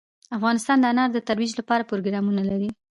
[0.37, 2.69] افغانستان د انار د ترویج لپاره پروګرامونه لري.